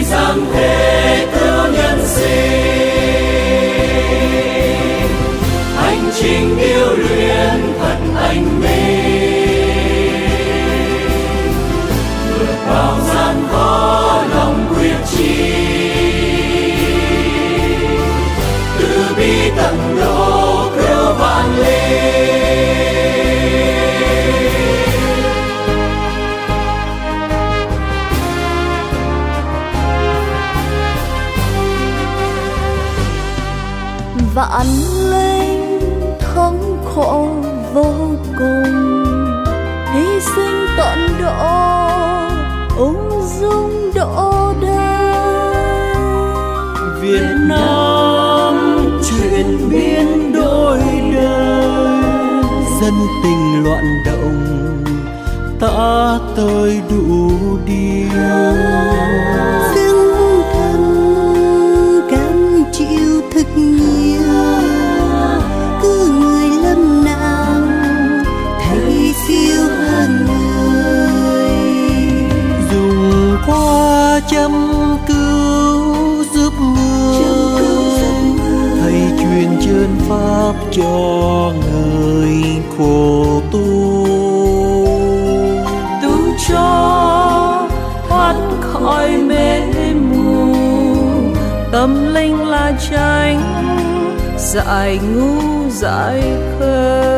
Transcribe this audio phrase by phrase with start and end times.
[0.00, 0.81] some day.
[34.52, 35.80] anh lên
[36.20, 37.28] thống khổ
[37.74, 37.94] vô
[38.38, 39.04] cùng.
[39.94, 41.48] Hy sinh tận độ
[42.78, 45.94] ung dung độ đời.
[47.00, 48.54] Việt Nam
[49.10, 50.78] chuyển biến đổi
[51.14, 52.02] đời.
[52.80, 54.84] Dân tình loạn động
[55.60, 57.30] ta tới đủ
[57.66, 58.52] điều.
[80.72, 84.06] cho người khổ tu.
[86.02, 87.68] Tu cho
[88.08, 89.60] thoát khỏi mê
[89.94, 90.54] mù.
[91.72, 93.40] Tâm linh là tránh
[94.38, 96.22] giải ngu, giải
[96.58, 97.11] khờ.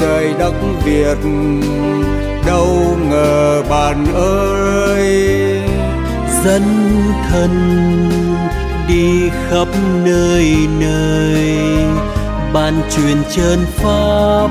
[0.00, 1.18] rời đất việt,
[2.46, 5.06] đâu ngờ bạn ơi.
[6.44, 6.62] Dân
[7.30, 7.50] thân
[8.88, 9.68] đi khắp
[10.04, 11.58] nơi nơi,
[12.52, 14.48] ban truyền chân pháp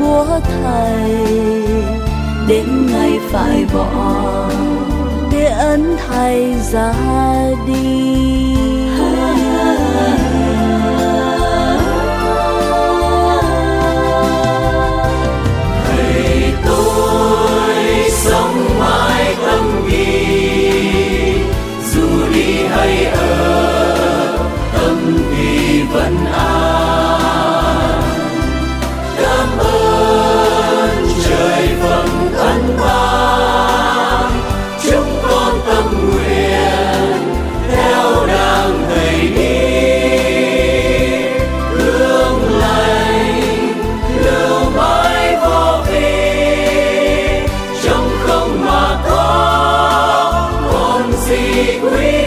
[0.00, 1.14] của thầy.
[2.48, 4.48] Đến ngày phải bỏ
[5.32, 6.94] để ấn thầy ra
[7.66, 8.14] đi.
[15.86, 20.34] Thầy tôi sống mãi tâm vì
[21.94, 23.43] dù đi hay ở
[51.26, 52.23] seek we